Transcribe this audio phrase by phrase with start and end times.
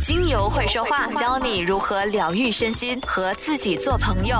[0.00, 4.36] 精油会说话，教你如何疗愈身心和自己做朋友。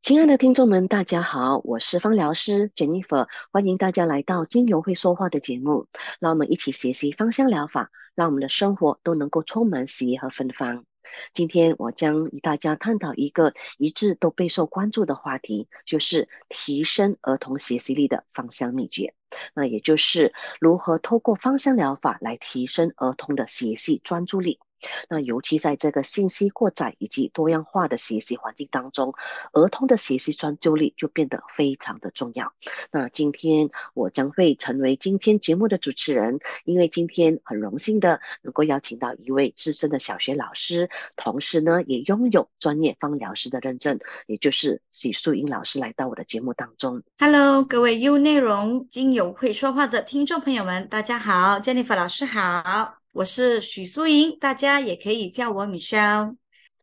[0.00, 5.86] 亲爱的听众们，大家好，我是芳疗师 Jennifer，欢迎大家来到精油会说话的节目。
[6.20, 10.84] 让我们一起学习芳香疗法，让我们的生活都能够充满喜悦和芬芳。
[11.32, 19.14] 今天我将与大家探讨一个一致都备受关注的话题，就是提升儿童学习力的芳香秘诀。
[19.54, 24.58] 那也就是如何透过芳香疗法来提升儿童的学习专注力。
[25.08, 29.14] 那尤其在这个信息过载以及多样化的学习环境当中，
[29.52, 32.52] 儿童的学习专注力就变得非常的重要。
[32.90, 47.02] 那今天我将会成为今天节目的主持人，因为今天很荣幸的能够邀请到一位资深的小学老师，同时呢也拥有专业芳疗师的认证，也就是许素英老师来到我的节目当中。
[47.18, 52.97] Hello，各位优内容精油会说话的听众朋友们，大家好，Jennifer 老师好。
[53.18, 56.36] 我是许素英，大家也可以叫我 Michelle。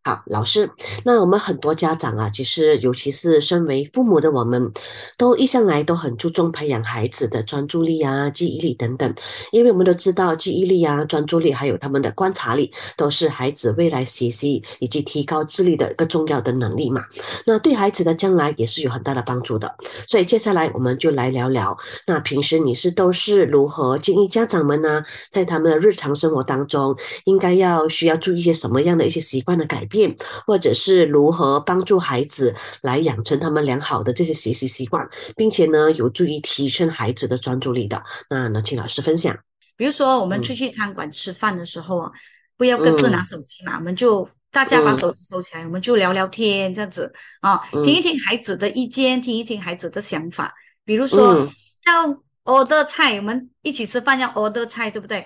[0.07, 0.70] 好，老师，
[1.03, 4.71] 那我们很多家长啊，其实尤其是身为父母的我们，
[5.17, 9.12] 都一向来都很注重培养孩子的专注力啊、记忆力等等，
[9.51, 17.03] 因为我们都知道记忆力啊、专注力还有他们的观察力，都是孩子未来学习以及提高智力的一个重要的能力嘛。
[17.43, 19.75] 那对孩子的将来也是有很大的帮助的。
[20.07, 21.75] 所以接下来我们就来聊聊，
[22.05, 29.95] 那平时你是都是如何建议家长们呢，在他们的日常生活当中，应该要需要注意一些什么样的一些习惯的改变？
[29.96, 30.13] 变，
[30.46, 38.04] 或者是如何帮助孩子来养成他们良好的这些学习习惯，并且呢，有助于提升孩子的专注力的。
[38.29, 39.37] 那呢，请老师分享。
[39.77, 42.12] 比如说，我们出去餐馆吃饭的时候啊，
[42.57, 50.54] 不要各自拿手机嘛，我们就大家把手机收起来，我们就聊聊天这样子啊，听一听孩子的意见，听一听孩子的想法。
[50.85, 51.49] 比如说
[51.87, 52.07] 要
[52.46, 55.26] order 菜，我们一起吃饭要 order 菜，对不对？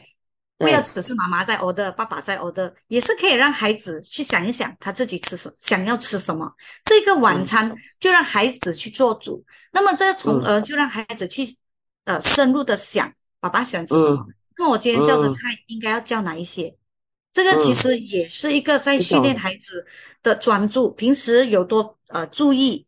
[0.60, 6.54] 不要只是妈妈在 order，爸爸在 order，也是可以让孩子去想一想他自己吃什想要吃什么。
[6.84, 11.44] 这个晚餐就让孩子去做主，那么这从而就让孩子去
[12.04, 14.26] 呃深入的想爸爸喜欢吃什么。
[14.58, 16.76] 那我今天叫的菜应该要叫哪一些？
[17.32, 19.86] 这个其实也是一个在训练孩子
[20.22, 22.86] 的专注，平时有多呃注意，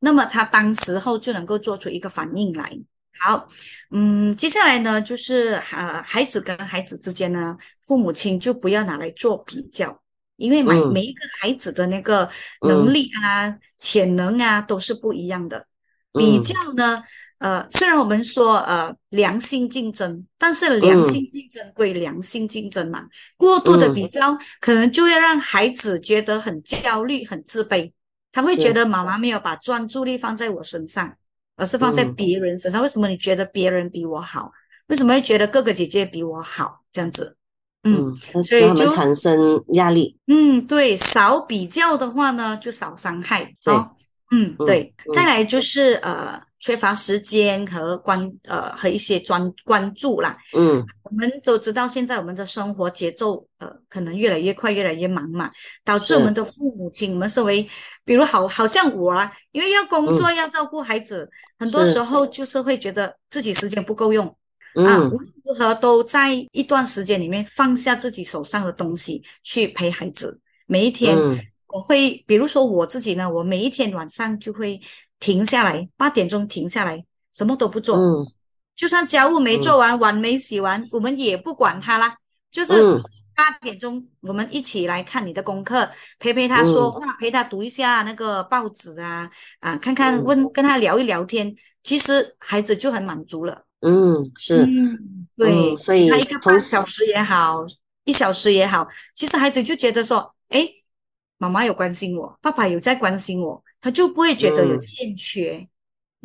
[0.00, 2.76] 那么他当时候就能够做出一个反应来。
[3.18, 3.48] 好，
[3.90, 10.02] 嗯，接下来呢，就是呃，孩子跟孩子之间呢，父母亲就不要拿来做比较，
[10.36, 12.28] 因为每每一个孩子的那个
[12.62, 15.66] 能力啊、潜能啊都是不一样的。
[16.12, 17.02] 比较呢，
[17.38, 23.04] 呃，虽然我们说呃良性竞争，但是良性竞争归良性竞争嘛，
[23.36, 27.90] 过度的比较可能就会让孩子觉得很焦虑、很自卑，
[28.30, 31.16] 他会觉得妈妈没有把专注力放在我身上。
[31.56, 34.50] 而是放在别人身上，为什么你觉得别人比我好？
[34.88, 36.80] 为什么会觉得哥哥姐姐比我好？
[36.92, 37.36] 这样子，
[37.82, 40.18] 嗯，所以就产生压力。
[40.26, 43.54] 嗯，对，少比较的话呢，就少伤害。
[43.64, 43.96] 好，
[44.30, 44.94] 嗯，对。
[45.14, 46.40] 再来就是呃。
[46.64, 55.50] 缺乏时间和关呃和一些专关注啦，嗯，我们都知道现在我们的生活节奏呃可能越来越快，越来越忙嘛，
[55.84, 57.68] 导致我们的父母亲，我们身为
[58.02, 64.26] 比如好好像我啊，因为要工作要照顾孩子，很多时候就是会觉得自己时间不够用。
[64.86, 70.40] 啊，无论如何都在一段时间里面放下自己手上的东西去陪孩子。
[70.64, 71.14] 每一天
[71.66, 74.80] 我会，比如说我自己呢，我每一天晚上就会。
[75.24, 77.02] 停下来，八点钟停下来，
[77.32, 77.96] 什么都不做。
[77.96, 78.26] 嗯，
[78.76, 82.14] 就算家务没做完，碗没洗完，我们也不管他啦。
[82.52, 82.74] 就是
[83.34, 89.30] 八点钟，我们一起来看你的功课，陪陪他说话，陪他读一下那个报纸啊
[89.60, 93.64] 啊，看看问跟他聊一聊天，其实孩子就很满足了。
[93.80, 97.64] 嗯，是，嗯，对，所以他一个半小时也好，
[98.04, 100.68] 一小时也好，其实孩子就觉得说，哎，
[101.38, 103.64] 妈妈有关心我，爸爸有在关心我。
[103.84, 105.68] 他就不会觉得有欠缺，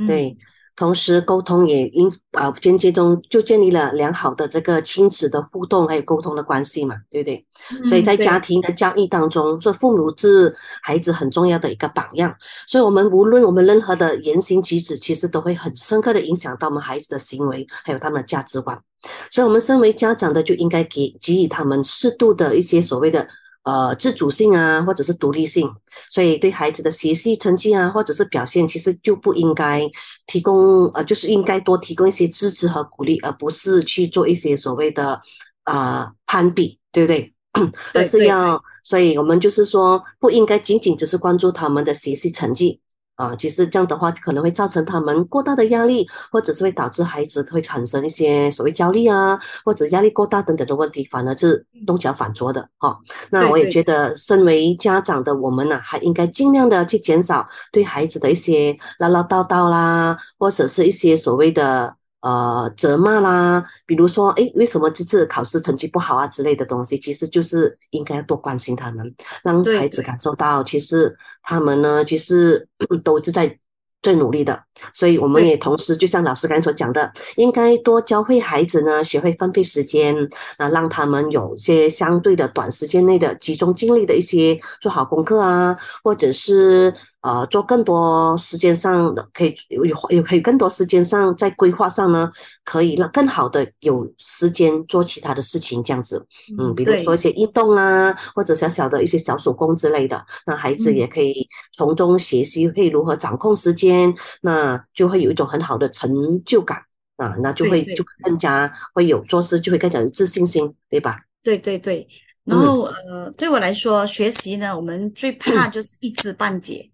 [0.07, 0.37] 对，
[0.77, 7.45] 同时沟通也因啊间接中就建立了良好的这个亲子的互动还有沟通的关系嘛，对不对？
[7.83, 12.33] 所以在家庭的教育当中，做父母是孩子很重要的一个榜样。
[12.65, 18.81] 所以，我们无论我们任何的言行举止，其实都会很深刻的影响到我们孩子的行为，还有他们的价值观。
[19.29, 23.27] 所以，我们身为家长的就应该给给予他们适度的一些所谓的。
[23.69, 25.69] 呃，自主性啊，或者是独立性，
[26.09, 29.87] 所以对孩子的学习成绩啊，或者是表现，其实就不应该
[30.25, 35.21] 提供呃，就是应该多提供一些支持和鼓励，而不是去做一些所谓的
[35.65, 37.33] 呃攀比，对不对？
[37.93, 42.79] 而是要，所以我们就是说，不应该仅仅只是关注他们的学习成绩，
[43.19, 52.97] 啊，其实这样的话可能会造成他们过大的压力，或者是会导致孩子会产生一些所谓焦虑啊，或者压力过大等等的问题，反而是弄巧反拙的哈。
[53.29, 61.98] 那我也觉得，身为家长的我们呢，还应该尽量的去减少对孩子的一些唠唠叨叨啦，或者是一些所谓的。
[62.21, 72.67] 呃，责骂啦，比如说，哎，为什么这次考试成绩不好啊之类的东西，其实就是应该多关心他们，让孩子感受到，其实他们呢，其实
[73.03, 73.57] 都是在。
[74.01, 74.57] 最努力的，
[74.93, 80.15] 所以我们也同时，就像老师刚才所讲的，应该多教会孩子呢，学会分配时间，
[80.57, 92.31] 那让他们有些相对的短时间内的集中精力的一些做好功课啊，或者是呃做更多时间上的可以有有可以更多时间上在规划上呢，
[92.63, 96.25] 可以让更好的有时间做其他的事情，这样子，
[96.57, 104.13] 嗯，比如说一些运动啊，或者小小的一些小手工之类的，那孩子也可以从中学习会如何掌控时间。
[104.41, 106.11] 那就会有一种很好的成
[106.45, 106.81] 就感
[107.17, 111.19] 啊，那就会就更加会有做事就会更加有自信心，对吧？
[111.43, 112.07] 对对对。
[112.45, 116.89] 然后呃，对我来说，学习呢，我们最怕就是一知半解。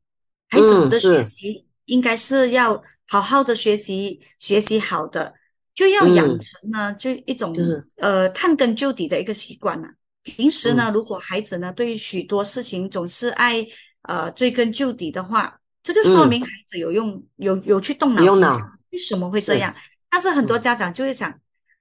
[0.50, 5.34] 孩子的学习应该是要好好的学习，学习好的
[5.74, 7.56] 就要养成呢，就一种
[7.98, 9.88] 呃探根究底的一个习惯了。
[10.24, 13.66] 平时呢，如果孩子呢对于许多事情总是爱
[14.04, 15.60] 呃追根究底的话。
[15.86, 18.44] 这就说明孩子有用，有有去动脑筋，
[18.90, 19.72] 为什么会这样？
[20.10, 21.32] 但是很多家长就会想，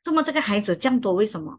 [0.03, 1.59] 这么这个孩子这样多，为什么？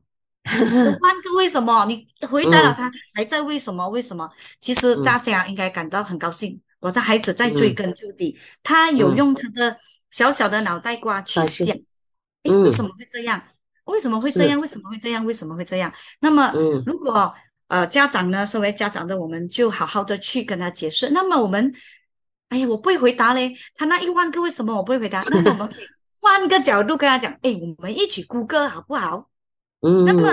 [0.63, 1.83] 十万个为什么？
[1.87, 3.89] 你回答了他，还在为什么？
[3.89, 4.29] 为什么？
[4.61, 9.75] 其实大家应该感到很高兴，我的孩子在追根究底，他有用他的
[10.11, 11.75] 小小的脑袋瓜去想，
[12.43, 13.41] 哎，为什么会这样？
[13.85, 14.59] 为什么会这样？
[14.61, 15.25] 为什么会这样？
[15.25, 15.91] 为什么会这样？
[16.19, 16.51] 那么，
[16.85, 17.33] 如果
[17.69, 21.09] 呃家长呢，身为家长的我们，就好好的去跟他解释。
[21.09, 21.73] 那么我们。
[22.49, 23.55] 哎呀，我不会回答嘞。
[23.73, 25.19] 他那一万个为什么我不会回答？
[25.33, 25.85] 那我们可以
[26.21, 29.31] 换个角度跟他讲，哎，我们一起谷歌好不好？
[29.81, 30.29] 嗯，那么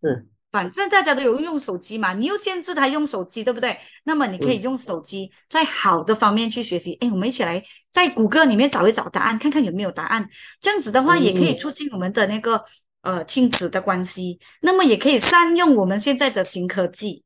[0.00, 0.24] 是，
[0.56, 3.76] 反正大家都有用手机嘛，你又限制他用手机，对不对？
[4.04, 6.94] 那么你可以用手机在好的方面去学习。
[7.02, 7.62] 哎，我们一起来
[7.92, 10.26] 在谷歌里面找一找答案，看看有没有答案。
[10.58, 12.64] 这样子的话，也可以促进我们的那个
[13.02, 14.38] 呃亲子的关系。
[14.62, 17.22] 那么也可以善用我们现在的新科技。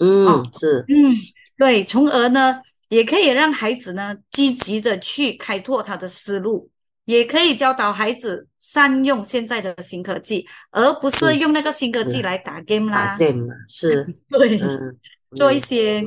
[0.00, 1.14] 嗯，是，嗯，
[1.56, 2.60] 对，从而呢。
[2.90, 6.70] 也可以让孩子呢积极的去开拓他的思路，
[7.04, 13.16] 也可以教导孩子善用现在的新科技，而不是用那个新科技来打 game 啦。
[13.16, 14.58] 打 game 是， 对，
[15.36, 16.02] 做一些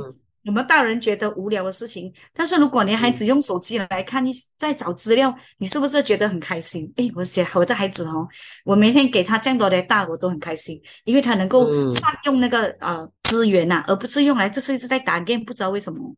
[0.45, 2.11] 我们大人觉得无聊的事情。
[2.33, 6.91] 但是如果你孩子用手机来看，一在找资料，你是不是觉得很开心？
[6.95, 8.27] 哎，我写我的孩子哦，
[8.63, 16.15] 我每天给他这样多的大，我都很开心，因为他能够善用那个呃资源呐，而不是用来就是一直在打 game，不知道为什么。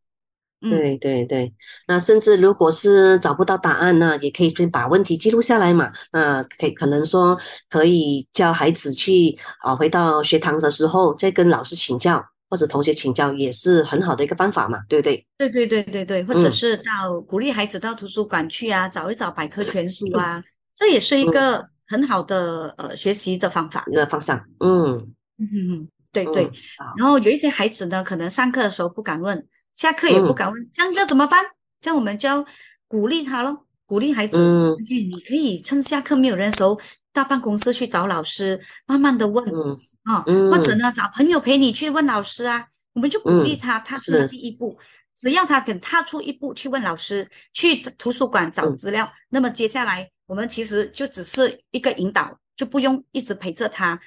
[0.62, 1.54] 对对对，
[1.88, 5.90] 那甚至如果是找不到答案呢，也可以先把问题记录下来嘛。
[6.12, 7.40] 那可以可能说
[7.70, 15.26] 可以叫孩子去啊，回到学堂的时候再跟老师请教，或者同学请教，也是很好的一个方法嘛，对不对？
[15.38, 20.44] 对对对对对，或者是到鼓励孩子到图书馆去啊，找一找百科全书啊，
[20.76, 24.38] 这也是一个很好的呃学习的方法一个方向。
[24.60, 24.98] 嗯
[25.38, 26.52] 嗯嗯，对对。
[26.98, 29.48] 然后有一些孩子呢，可能上课的时候不敢问。
[29.74, 31.44] 下课也不敢问，这样要怎么办？
[31.80, 32.46] 这样我们就要
[32.88, 34.38] 鼓励他咯，鼓励孩子。
[34.38, 36.80] 嗯，你可以趁下课没有人的时候，
[37.14, 39.46] 到办公室去找老师，慢慢的问。
[39.46, 40.22] 嗯，啊，
[40.52, 42.68] 或者呢，找朋友陪你去问老师啊。
[42.94, 44.78] 我们就鼓励他踏出第一步，
[45.14, 53.98] 只要他肯踏出一步去问老师，去图书馆找资料，那么接下来我们其实就只是一个引导，就不用一直陪着他。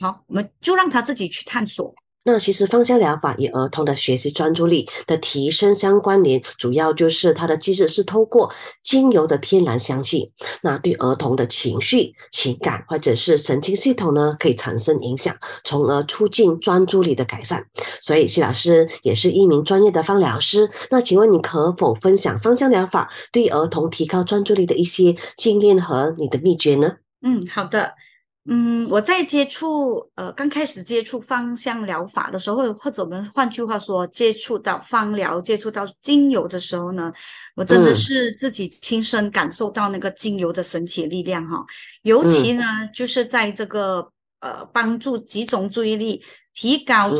[0.00, 1.94] 好，我们就让他自己去探索。
[2.24, 8.52] 那其实芳香疗法与儿童的学习专注力的提升相关联，主要就是它的机制是透过
[8.82, 17.66] 精油的天然香气，那对儿童的情绪、情感或者是神经系统呢，可以产生影响，从而促进专注力的改善。
[18.00, 26.96] 所以谢老师也是一名专业的芳疗师，那请问你可否分享芳香疗法对儿童提高专注力的一些经验和你的秘诀呢？
[27.22, 27.94] 嗯，好的。
[28.44, 37.12] 嗯，我在接触呃刚开始接触芳香疗法的时候，或者我们换句话说，接触到芳疗、接触到精油的时候呢，
[37.54, 41.64] 我真的是自己亲身感受到那个精油的神奇力量哈。
[42.02, 46.20] 尤其呢，就是在这个呃帮助集中注意力、
[46.52, 47.12] 提高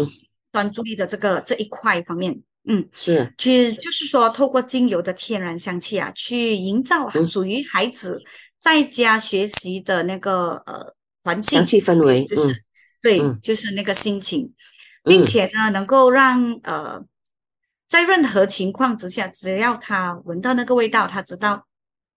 [0.51, 2.37] 专注力的这个这一块方面，
[2.69, 8.21] 嗯，是，其实就是说，透过精油的天然香气啊，去营造属于孩子
[8.59, 10.93] 在家学习的那个呃。
[11.25, 12.55] 环境气氛围就是
[13.01, 14.53] 对，就是那个心情，
[15.05, 17.03] 并且呢，能够让呃
[17.89, 21.67] 在任何情况之下，只要他闻到那个味道，他知道，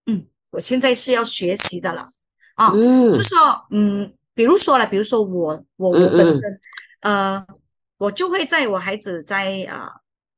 [0.05, 2.11] 嗯，我现在是要学习的了
[2.55, 2.71] 啊。
[2.73, 3.37] 嗯，就说，
[3.71, 6.59] 嗯，比如说了，比如说我我我本身，
[7.01, 7.45] 呃，
[7.97, 9.89] 我就会在我孩子在啊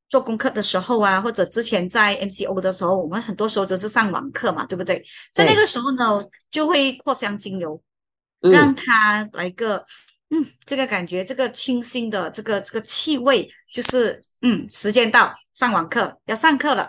[0.08, 5.04] 做功课的时候啊，或者之前在 MCO 的时候，我们很多时候都是上网课嘛，对不对？
[5.32, 7.80] 在那个时候呢，就会扩香精油，
[8.40, 9.84] 让他来个。
[10.30, 16.82] 嗯，这个感觉，这个清新的这个这个气味，就是嗯，时间到，上网课要上课了，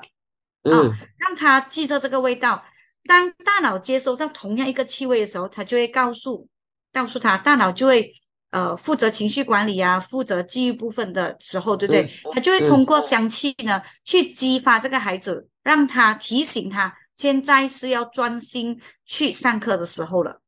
[0.64, 0.76] 啊，
[1.18, 2.62] 让他记着这个味道。
[3.06, 6.50] 当大脑接收到同样一个气味的时候，他就会告诉
[6.92, 8.14] 告诉他，大脑就会
[8.52, 12.12] 呃负责情绪管理啊，负责记忆部分的时候，对不对？
[12.34, 20.42] 他就会通过香气呢，去激发这个孩子，让他提醒他，现在是要专心去上课的时候了。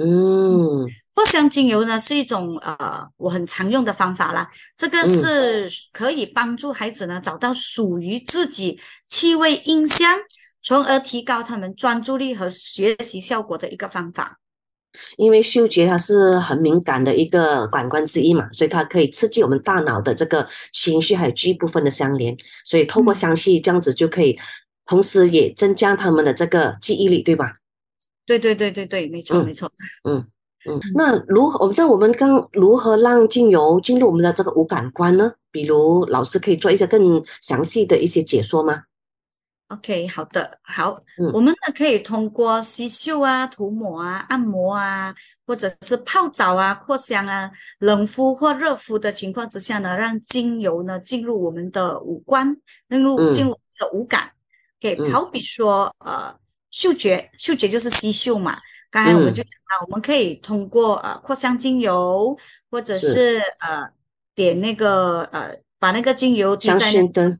[0.00, 10.18] 嗯，藿香精油呢是一种呃我很常用的方法啦，这个是可以帮助孩子呢找到属于自己气味印象，
[10.62, 14.38] 从而提高他们专注力和学习效果的一个方法。
[15.16, 24.36] 因为嗅觉它是很敏感的一个感官之一嘛，所以它可以刺激我们大脑的这个情绪还有记忆部分的相连，所以透过香气这样子就可以，
[24.86, 27.59] 同时也增加他们的这个记忆力，对吧？
[28.38, 29.70] 对对对对对，没错没错。
[30.04, 30.18] 嗯
[30.66, 31.58] 嗯，那如何？
[31.60, 35.32] 我不知道我们刚如何让精油进入我们的这个五感官呢？
[35.50, 38.82] 比如老师可以做一些更详细的一些解说吗
[39.68, 45.14] ？OK，好的，好，我们呢可以通过吸嗅啊、涂抹啊、按摩啊，
[45.46, 52.54] 或者是泡澡啊、扩香啊、冷敷或热敷的情况之下呢，让精油呢进入我们的五官，
[52.90, 54.30] 进入进入的五感。
[54.78, 56.38] 给好比说呃。
[56.70, 58.58] 嗅觉，嗅觉就是吸嗅嘛。
[58.90, 62.36] 刚才我们就讲到，我们可以通过呃扩香精油，
[62.70, 63.40] 或者是。
[63.60, 63.90] 呃
[64.32, 66.90] 点那个呃把那个精油滴在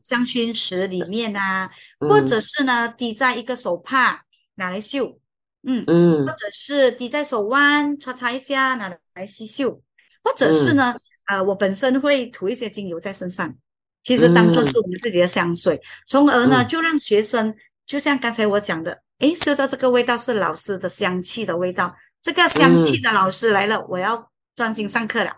[0.03, 4.23] 香薰石里面啊，或者是呢滴在一个手帕
[4.55, 5.17] 拿来嗅，
[5.63, 9.81] 嗯嗯，或者是滴在手腕擦擦一下拿来吸嗅，
[10.23, 10.93] 或者是呢
[11.25, 13.55] 呃我本身会涂一些精油在身上，
[14.03, 17.55] 其实当做是我们自己的香水，从而呢就让学生
[17.87, 19.01] 就像刚才我讲的。
[19.21, 21.95] 哎，嗅到这个味道是老师的香气的味道。
[22.21, 25.31] 这个香气的老师来了，我要专心上课了。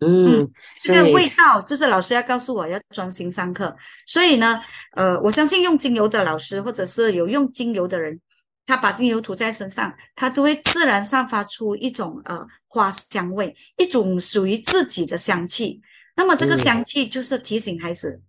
[0.00, 0.48] 嗯，
[0.80, 3.76] 这个味道就是老师要告诉我要专心上课。
[4.06, 4.60] 所以呢，
[4.96, 8.18] 呃，我相信用精油的老师或者是有用精油的人，
[8.64, 15.80] 他把精油涂在身上，他都会自然散发出一种呃花香味，一种属于自己的香气。
[16.16, 18.20] 那么这个香气就是提醒孩子，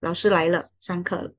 [0.00, 1.32] 老师来了，上课了。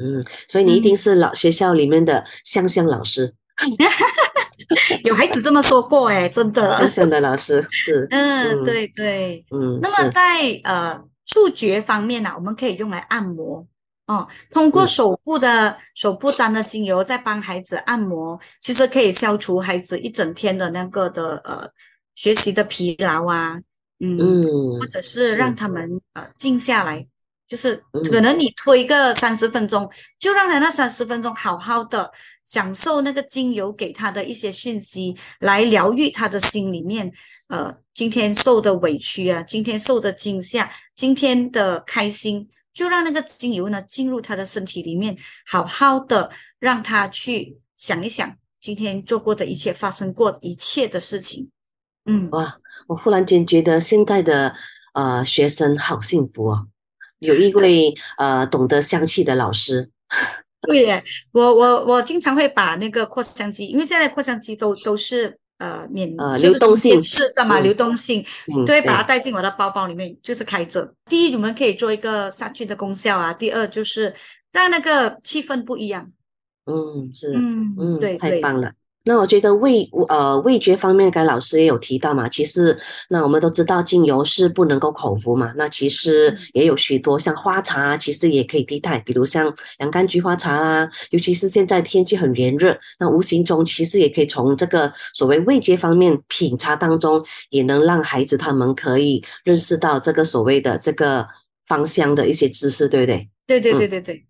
[0.00, 3.34] 嗯，所以你一定是老学校里面的香香老师，
[5.04, 6.78] 有孩子这么说过哎，真的。
[6.78, 9.78] 香香的老师是， 嗯，对对，嗯。
[9.82, 13.66] 那么在呃触觉方面呢，我们可以用来按摩。
[14.06, 21.68] 哦，通过手部的手部沾的精油，再帮孩子按摩，其实可以消除孩子一整天的那个的呃
[22.14, 23.60] 学习的疲劳啊，
[24.00, 24.42] 嗯，
[24.80, 27.06] 或者是让他们呃静下来。
[27.48, 32.12] 就是可能你推个三十分钟，就让他那三十分钟好好的
[32.44, 37.10] 享受那个精油给他的一些讯息，来疗愈他的心里面，
[37.48, 51.48] 呃，今天受的委屈啊，今天受的惊吓，今天的开心，就让那个精油呢进入他的身体里面，好好的让他去想一想今天做过的一切，发生过一切的事情。
[52.04, 54.54] 嗯，哇，我忽然间觉得现在的
[54.92, 56.68] 呃学生好幸福哦。
[57.20, 59.90] 有一位呃懂得香气的老师，
[60.62, 67.02] 对耶，我我我经常会把那个扩香机，因为现在扩香机都都是呃免呃流动性。
[67.02, 68.24] 是的嘛，流动性，
[68.66, 70.92] 都会把它带进我的包包里面，就是开着。
[71.08, 74.14] 第一，你们可以做一个杀菌的功效啊；第二，就是
[74.52, 76.10] 让那个气氛不一样。
[76.66, 78.72] 嗯，是，嗯嗯，对，太棒了。
[79.08, 82.28] 那我觉得味呃味觉方面，该老师也有提到嘛。
[82.28, 85.50] 其实那我们都知道精油是不能够口服嘛。
[85.56, 90.86] 那其实也有许多像花茶，其实也可以替代，比如像洋甘菊花茶啦。
[91.08, 101.26] 尤其是现在天气很炎热，那无形中其实也可以从这个所谓味觉方面品茶当中，也能让孩子他们可以认识到这个所谓的这个
[101.66, 103.26] 芳香的一些知识，对不对？
[103.46, 104.16] 对对对对对。
[104.16, 104.27] 嗯，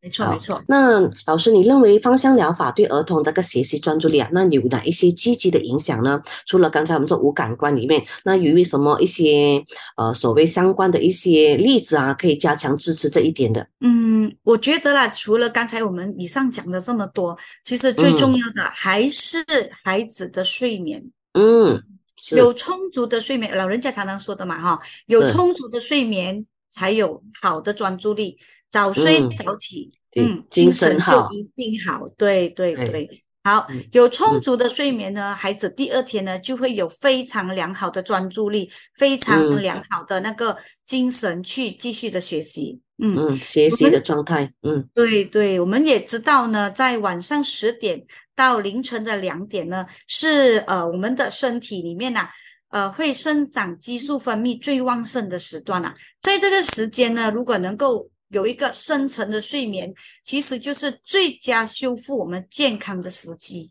[0.00, 0.62] 没错没错。
[0.68, 6.22] 那老师，你认为芳香疗法对儿童的个学习专注力啊，那有哪一些积极的影响呢？
[6.46, 9.62] 除了刚才我们说五感官里面，那有没有什么一些
[9.96, 13.66] 呃所谓相关的一些例子啊，可以加强支持这一点的？
[13.80, 19.44] 嗯，我觉得啦，除了刚才我们以上讲的这么多，其实最重要的还是
[19.82, 21.02] 孩子的睡眠。
[21.32, 21.82] 嗯，
[22.30, 26.46] 有充足的睡眠，老人家常常说的嘛，哈，有充足的睡眠。
[26.74, 28.36] 才有好的专注力。
[28.68, 32.04] 早睡嗯早起，对嗯，精精神就一定好。
[32.18, 33.24] 对对对对。
[33.44, 42.80] 好嗯，有充足的睡眠呢，孩子第二天呢就会有非常良好的专注力，非常嗯良好的那个精神去继续的学习。
[42.98, 48.02] 嗯，嗯，学习的状态，嗯对对，我们也知道呢，在晚上十点
[48.34, 52.28] 到凌晨的两点呢，是呃我们的身体里面呐、
[52.74, 63.70] 呃会生长激素分泌最旺盛的时段啊、在这个时间呢，如果能够有一个深层的睡眠，其实就是最佳修复我们健康的时机。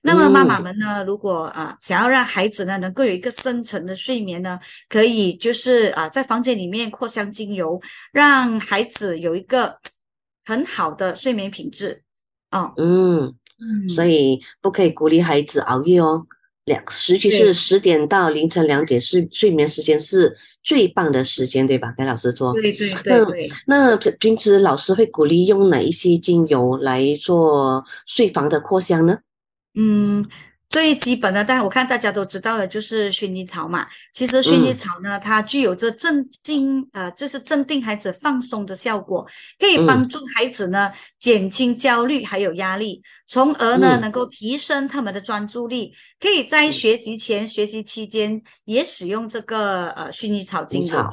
[0.00, 7.78] 那么妈妈嗯们呢，如果啊、想要让孩子呢能够有一个深层的睡眠呢，可以就是啊、在房间里面扩香精油，
[8.12, 9.76] 让孩子有一个
[10.46, 12.02] 很好的睡眠品质。
[12.52, 13.24] 哦，嗯，
[13.60, 16.26] 嗯所以不可以鼓励孩子熬夜哦。
[16.68, 21.92] 两，尤其对是十点到凌晨两点是睡眠时间是最棒的时间，对吧？
[21.96, 22.52] 跟老师说。
[22.52, 29.18] 对对对那对，那平平时老师会鼓励用哪一些精油来做睡房的扩香呢？
[29.74, 30.24] 嗯，
[30.68, 33.86] 最基本的，但我看大家都知道了，就是薰衣草嘛。
[34.12, 39.26] 其实薰衣嗯草呢，它具有着镇静，呃，就是镇定孩子、放松的效果，
[39.58, 45.92] 可以嗯帮助孩子呢减轻焦虑还有压力，从而呢嗯能够提升他们的专注力。
[46.20, 51.10] 可以在学习前、学习期间也使用这个呃薰衣草精油草。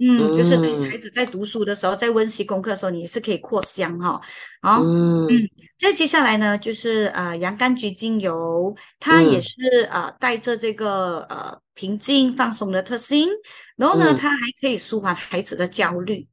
[0.00, 0.90] 嗯，就是在嗯。
[0.90, 4.20] 孩子在读书的时候，在温习功课的时候，你也是可以扩香哈。
[4.60, 4.90] 好，
[5.28, 5.48] 嗯嗯。
[5.78, 9.40] 再接下来呢，就是呃洋甘菊精油，它也嗯。
[9.40, 13.28] 是呃带着这个呃平静放松的特性，
[13.76, 14.14] 然后呢，嗯。
[14.14, 16.26] 它还可以舒缓孩子的焦虑，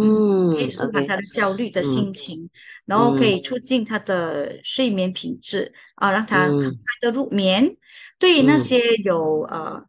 [0.00, 0.20] 嗯
[0.50, 2.48] 可以舒缓他的焦虑的嗯心情，
[2.86, 3.40] 然后可嗯。
[3.40, 7.76] 以促进他的睡眠品质啊，让他很嗯快的入眠。
[8.18, 8.58] 对于那嗯。
[8.58, 9.82] 些有呃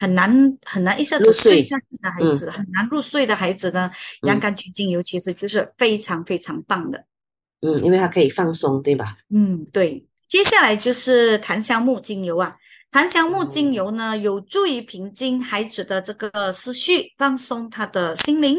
[0.00, 3.88] 很难很难一下子睡睡下去的孩嗯子，很难入睡的孩子呢，
[4.22, 7.04] 洋嗯甘菊精油其实就是非常非常棒的。
[7.60, 9.18] 嗯，因为它可以放松，对吧？
[9.28, 10.04] 嗯，对。
[10.26, 12.56] 接下来就是檀香木精油啊，
[12.90, 18.56] 檀香木精哦油呢，有助于平静孩子的这个思绪，放松他的心灵，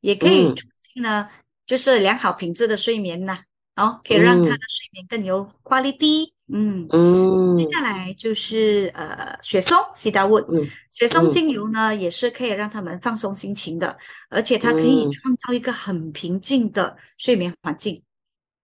[0.00, 1.28] 也可以嗯促进呢，
[1.66, 3.38] 就是良好品质的睡眠呐，
[3.76, 6.26] 哦，可以让他嗯的睡眠更有 quality。
[6.26, 13.96] 嗯，嗯接下来就是呃雪松 cedar wood，嗯雪松嗯精油呢也是可以让他们放松心情的，
[14.28, 18.02] 而且它可以嗯创造一个很平静的睡眠环境。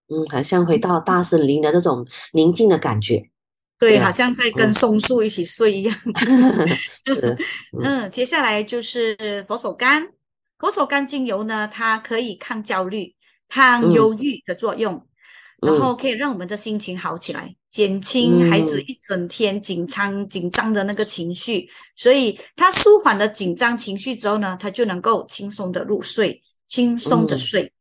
[0.08, 3.28] 嗯，好像回到大森林的那种宁静的感觉。
[3.78, 5.96] 对，对啊好像在跟嗯松树一起睡一样。
[7.04, 7.36] 是，
[7.82, 10.08] 嗯，接下来就是佛手柑。
[10.58, 13.14] 佛手柑精油呢，它可以抗焦虑、
[13.48, 14.94] 抗嗯忧郁的作用，
[15.60, 21.68] 然嗯后可以让我们的心情好起来，减轻孩子嗯一整天紧张紧张的那个情绪。
[21.94, 27.72] 所以他舒缓了紧张情绪之后呢，他就能够轻松的入睡，轻松的嗯睡。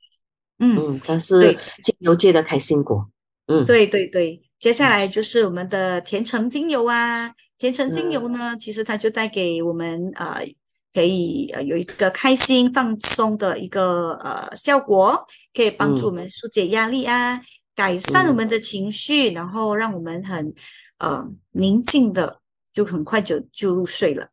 [0.60, 3.10] 嗯，嗯，它是对精油界的开心果。
[3.47, 10.45] 嗯，对对对，接下来就是我们的甜橙精油啊，甜橙精油呢，其实它就带给我们呃，
[10.95, 17.41] 可以呃有一个开心放松的一个呃效果，可以帮助我们疏解压力啊，
[17.75, 20.53] 改善我嗯们的情绪，然后让我们很
[20.99, 22.39] 呃宁静的，
[22.71, 24.29] 就很快就就入睡了。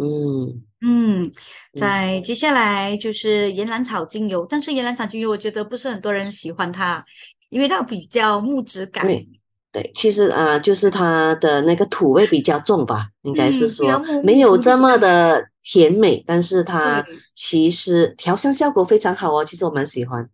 [0.00, 1.28] 嗯嗯，
[1.76, 7.04] 在接下来就是岩兰草精油，但是岩兰草精油我觉得不是很多人喜欢它，
[7.50, 9.04] 因为它比较木质感。
[9.04, 9.28] 对
[9.70, 17.04] 对，其实啊、呃就是它的那个土味比较重吧，应该是说木没有这么的甜美，但是它
[17.34, 20.26] 其实调香效果非常好哦，其实我蛮喜欢。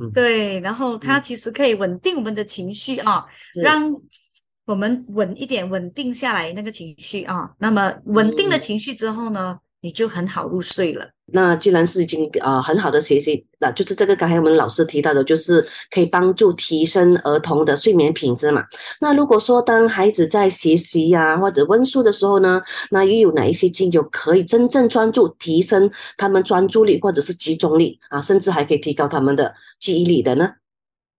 [0.00, 3.92] 嗯，对，然后它嗯其实可以稳定我们的情绪啊，是让
[4.66, 7.50] 我们稳一点，稳定下来那个情绪啊。
[7.58, 11.10] 那么稳定了嗯情绪之后呢，你就很好入睡了。
[11.32, 15.60] 那既然是已经呃很好的学习，那就是这个刚才我们老师提到的，就是
[15.90, 18.64] 可以帮助提升儿童的睡眠品质嘛。
[19.00, 30.48] 那如果说当孩子在学习呀、或者温书的时候呢，那又有哪一些精油可以真正专注提升他们专注力或者是集中力啊，甚至还可以提高他们的记忆力的呢？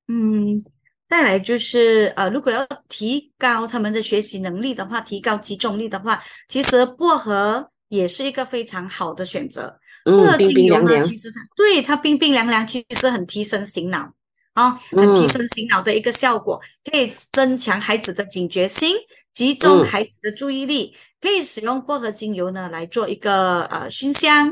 [0.07, 0.63] 嗯，
[1.09, 9.77] 再来就是呃，如果要提高他们的学习能力的话，提高集中力的话，其实薄荷也是一个非常好的选择。
[10.11, 14.11] 薄嗯，荷冰精油呢，冰凉凉，其实它对它冰冰凉凉，其实很提神醒脑
[14.53, 18.95] 啊，很提嗯神醒脑的一个效果，可以增强孩子的警觉性，
[19.33, 20.95] 集中嗯孩子的注意力。
[21.19, 24.49] 可以使用薄荷精油呢来做一个呃熏香，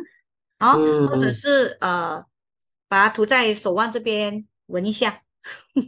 [0.58, 2.26] 啊，嗯或者嗯是呃
[2.90, 5.22] 把它涂在手腕这边闻一下。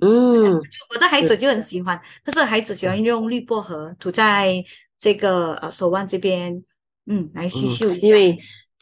[0.01, 0.53] 嗯
[0.93, 4.63] 我的孩子就很喜欢，就是孩子喜欢用绿薄荷涂在
[4.99, 6.63] 这个呃手腕这边，
[7.08, 8.08] 嗯，来吸嗯嗅一下。
[8.08, 8.38] 因为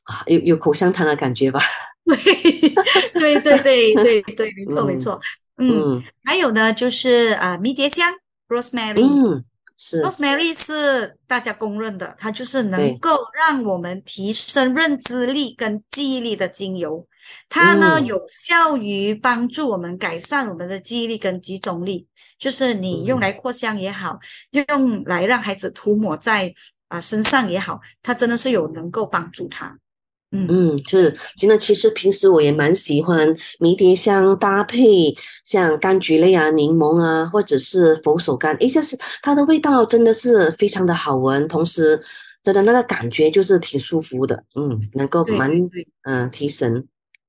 [0.06, 1.62] 啊，有有口香糖的感觉吧？
[2.06, 5.20] 对对对对对对，没错没错。
[5.58, 8.14] 嗯，还有呢，就是啊，迷迭香
[8.48, 9.02] （rosemary）。
[9.04, 9.44] 嗯，
[9.78, 17.08] 是 rosemary 是大家公认的，它就是能够让我们提升认知力跟记忆力的精油。
[17.50, 22.08] 它呢，有效于帮助我们改善我们的记忆力跟集中力。
[22.38, 24.20] 就是你用来扩香也好，
[24.52, 26.54] 用来让孩子涂抹在
[26.90, 29.76] 啊身上也好，它真的是有能够帮助他。
[30.50, 33.28] 嗯是，真的，其实平时我也蛮喜欢
[33.60, 42.02] 迷迭香搭配像柑橘类啊、柠檬啊，或者是佛手柑，诶，就是它的味道真的是非常的好闻，同时
[42.44, 45.52] 真的那个感觉就是挺舒服的，嗯，能够蛮
[46.04, 46.86] 嗯提神。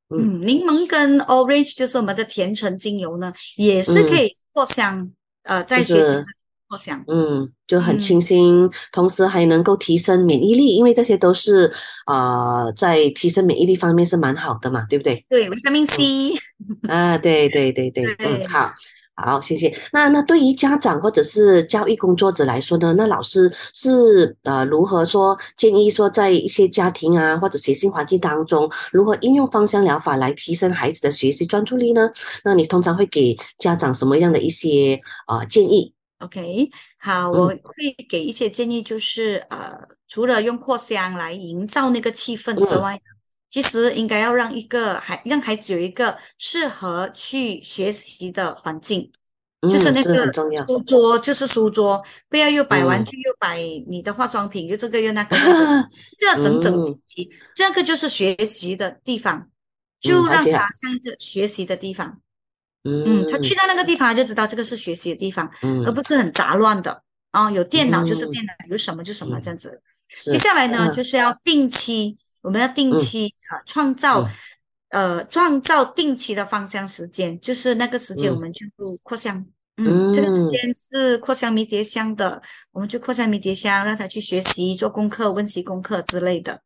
[0.09, 5.11] 嗯，柠檬跟 orange 就是我们的甜橙精油呢，也是可以扩香，
[5.43, 6.25] 呃，在学习。
[6.69, 11.73] 好香，嗯，就很清新，同时还能够提升免疫力，因为这些都是
[12.07, 15.25] 呃在提升免疫力方面是蛮好的嘛，对不对？
[15.29, 16.35] 对，维他命 C
[16.89, 18.73] 啊，对对对对， 嗯，好，
[19.15, 19.79] 好，谢谢。
[19.93, 32.11] 那那对于家长或者是教育工作者来说呢，那老师是呃如何说建议说在一些家庭啊或者学习环境当中，如何应用芳香疗法来提升孩子的学习专注力呢？
[32.43, 34.99] 那你通常会给家长什么样的一些
[35.29, 43.01] 呃建议？OK，好，我会给一些建议，就是呃，除了用扩香来营造那个气氛之外，
[43.49, 49.11] 其实应该要让一个孩让孩子有一个适合去学习的环境，
[49.63, 50.33] 就是那个
[50.67, 55.37] 书桌，就是书桌，不要又摆玩具，又摆你的化妆品，又这个又那个，
[56.19, 59.49] 这样 整整齐齐，这个就是学习的地方，
[60.01, 62.21] 就让他像一个学习的地方。
[62.87, 65.51] 嗯，他去到那个地方就知道这个是学习的地方，
[65.85, 67.51] 而不是很杂乱的啊。
[67.51, 69.83] 有电脑就是电脑，有什么就什么这样子。
[70.31, 74.25] 接下来呢，就是要定期，我们要定期啊，创造
[74.91, 78.65] 呃创造定期的芳香时间，就是那个时间我们就
[79.03, 79.45] 扩香。
[79.79, 82.41] 嗯，这个时间是扩香迷迭香的，
[82.73, 86.59] 我们就扩香迷迭香，让他去学习、做功课、温习功课之类的。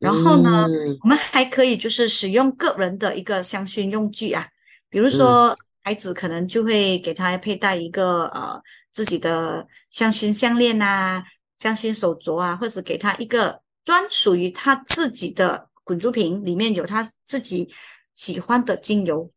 [0.00, 0.66] 然后呢，
[1.02, 4.48] 我们还可以就是使用个人的一个香薰用具啊。
[4.90, 11.24] 比如说，孩子可能就会给他佩戴一个呃自己的香薰项链啊、
[11.56, 17.72] 香薰手镯啊，或者给他一个专属于他自己的滚珠瓶，里面有他自己
[18.14, 19.30] 喜欢的精油。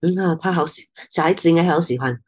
[0.00, 2.20] 嗯啊，他好喜，小孩子应该好喜欢。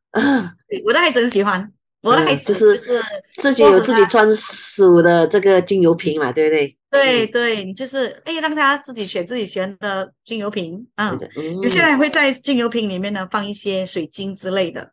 [0.86, 1.70] 我的孩子很喜欢，
[2.02, 6.77] 我的孩子就是自己有自己专属的这个精油瓶嘛，对不对？
[6.90, 11.18] 对对，你就是哎，让他自己选自己喜欢的精油瓶，嗯，
[11.62, 14.90] 有些人会在精油瓶里面呢放一些水晶之类的，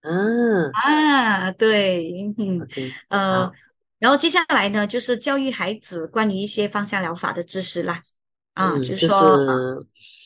[0.00, 2.66] 嗯啊，对，嗯，
[3.10, 3.52] 呃，
[3.98, 8.00] 然后接下来呢，就是教育孩子关于一些芳香疗法的知识啦，
[8.54, 9.36] 啊，就是说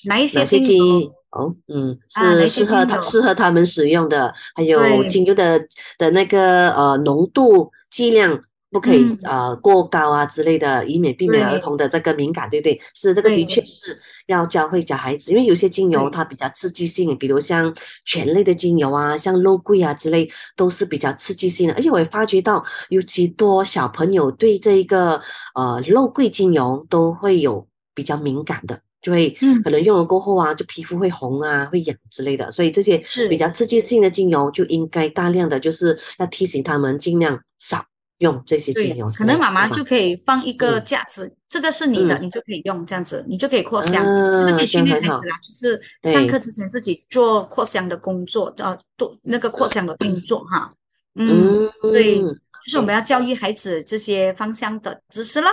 [0.05, 5.59] 哪一些精油哦，嗯，是适合他适合他们使用的，还有精油的
[5.99, 8.40] 的那个呃浓度剂量。
[8.71, 12.81] 不可以呃过高啊之类的，以免避免儿童的这个敏感，对不对？
[12.95, 21.75] 是这个的确是要教会小孩子，因为有些精油它比较刺激性，比如像醛类的精油啊，像肉桂啊之类，都是比较刺激性的。
[21.75, 25.21] 而且我也发觉到，尤其多小朋友对这一个
[25.57, 29.31] 呃肉桂精油都会有比较敏感的，就会
[29.65, 32.49] 可能用了过后啊，就皮肤会红啊，会痒之类的。
[32.53, 32.97] 所以这些
[33.29, 37.85] 比较刺激性的精油就应该大量的就是要提醒他们尽量少。
[38.21, 44.05] 用这些精油，可能妈妈就可以放一个架子，这个是你的，你就可以用这样子，你就可以扩香，
[44.35, 45.81] 就是可以训练孩子啦，就是
[46.13, 50.73] 上课之前自己做扩香的工作，呃，做那个扩香的动作哈。
[51.15, 55.51] 嗯，对，就是我们要教育孩子这些芳香的知识啦。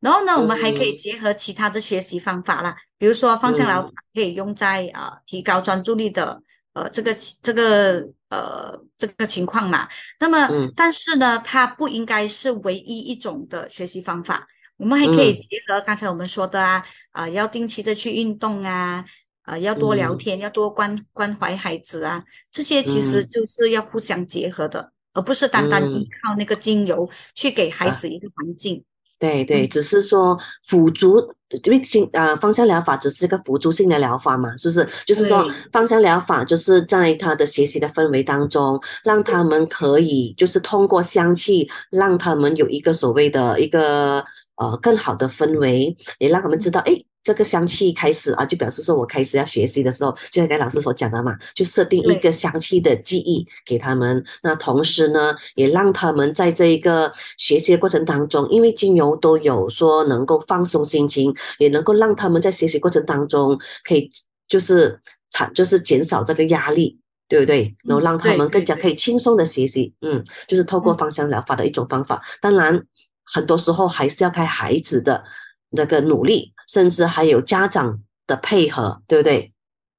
[0.00, 6.40] 然后呢，我们还可以结合其他的学习方法啦，比如说芳香疗法可以用在呃提高专注力的。
[6.72, 9.88] 呃，这个这个呃这个情况嘛，
[10.20, 14.46] 那么但是呢，它不应该是唯一一种的学习方法。
[14.76, 19.04] 我们还可以结合刚才我们说的啊，啊，要定期的去运动啊，
[19.42, 28.82] 啊，要多聊天，要多关关怀孩子啊，这些其实就是要互相结合的，而不是单单依靠那个精油去给孩子一个环境。
[29.18, 34.88] 对对，只是说辅助，因为精呃芳香疗法只是一个辅助性的疗法嘛，是不是？
[35.04, 44.24] 就是说芳香疗法就是在他的学习的氛围当中，让他们可以就是通过香气，让他们有一个所谓的一个
[44.56, 54.24] 呃更好的氛围，也让他们知道，哎，这个香气开始啊，就表示说我开始要学习的时候，就像跟老师所讲的嘛，就设定一个香气的记忆给他们。
[54.42, 64.10] 那同时呢，也让他们在这一个学习的过程当中，因为精油都有说能够放松心情，也能够让他们在学习过程当中可以
[64.48, 67.76] 就是产就是减少这个压力，对不对？
[67.84, 69.92] 然后让他们更加可以轻松的学习。
[70.00, 72.22] 嗯，就是透过芳香疗法的一种方法。
[72.40, 72.82] 当然，
[73.24, 75.22] 很多时候还是要看孩子的
[75.70, 76.54] 那个努力。
[76.70, 79.52] 甚至还有家长的配合，对不对？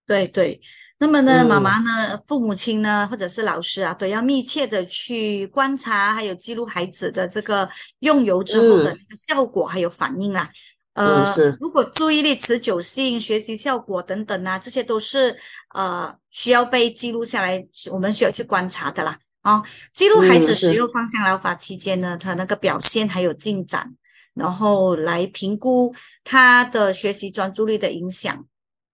[0.07, 0.62] 对对。
[0.99, 7.67] 那么呢，妈妈呢，父母亲呢，或者是老师啊，都要密切的去观察，还有记录孩子的这个
[7.99, 10.47] 用油之后的效果还有反应啦。
[10.93, 11.25] 呃，
[11.60, 15.36] 如果注意力持久性、学习效果等等啊，这些都是
[15.73, 19.17] 呃需要被记录下来，我们需要去观察的啦。
[19.41, 19.62] 啊，
[19.93, 23.91] 记录孩子使用芳香疗法期间呢，他那个表现还有进展。
[24.33, 28.45] 然后来评估他的学习专注力的影响，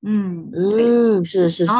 [0.01, 1.71] 嗯嗯，是是是。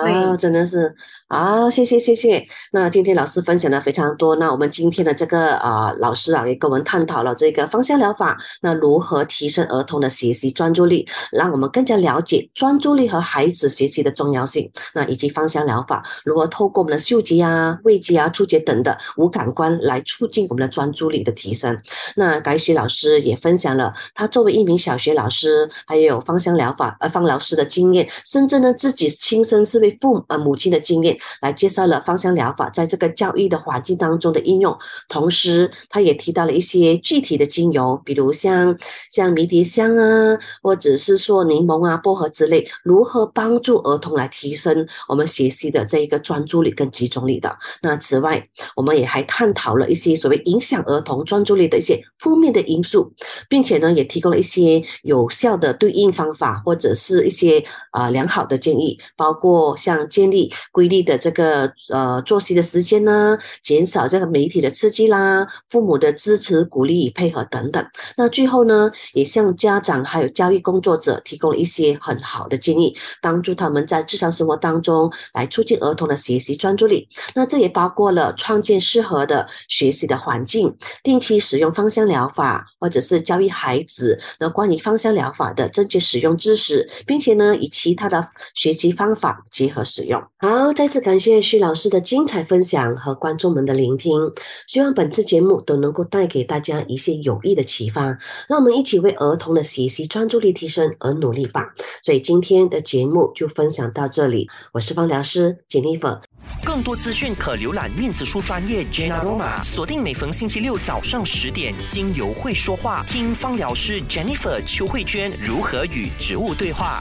[0.00, 0.94] 啊，真的是
[1.28, 2.42] 啊，谢谢谢谢。
[2.72, 14.70] 那今天老师分享的非常多，那我们今天的这个啊，老师啊也跟我们探讨了这个芳香疗法，那如何提升儿童的学习专注力，让我们更加了解专注力和孩子学习的重要性。
[14.94, 21.78] 那以及芳香疗法如何透过我们的嗅觉啊、味觉啊、触觉等的五感官来促进我们的专注力的提升。
[22.16, 34.76] 那改喜老师也分享了他作为一名小学老师，还有芳香疗法呃芳疗师的经验，甚至呢自己亲身是为父呃母亲的经验来介绍了芳香疗法在这个教育的环境当中的应用，
[35.08, 38.76] 同时他也提到了一些具体的精油，比如像
[39.10, 47.56] 像迷迭香啊，或者是说柠檬啊、薄荷之类，如何帮助儿童来提升我们学习的这一个专注力跟集中力的。
[47.82, 53.12] 那此外，我们也还探讨了一些所谓影响儿童专注力的一些负面的因素，
[53.48, 59.48] 并且呢，也提供了一些有效的对应方法或者是一些啊良好的建议，包括。
[59.76, 67.82] 像建立规律的这个呃作息的时间呢，减少这个媒体的刺激啦，父母的支持、鼓励与配合等等。
[68.18, 77.08] 那最后呢，也向家长还有教育工作者提供了一些很好的建议，帮助他们在日常生活当中来促进儿童的学习专注力。
[77.34, 89.68] 那这也包括了创建适合的学习的环境，定期使用芳香疗法，或者是教育孩子那关于芳香疗法的正确使用知识，并且呢，以其他的学习方法结。
[89.68, 94.32] 合使用好，再次感谢徐老师的精彩分享和观众们的聆听。
[94.66, 98.18] 希望本次节目都能够带给大家一些有益的启发。
[98.48, 101.72] 让我们一起为儿童的学习专注力提升而努力吧。
[102.02, 104.48] 所以今天的节目就分享到这里。
[104.72, 106.20] 我是芳疗师 Jennifer。
[106.64, 109.62] 更多资讯可浏览面子书专业 Jenna Roma。
[109.62, 117.00] 锁定每逢星期六早上十点，精油会说话，听芳疗师 Jennifer 邱慧娟如何与植物对话。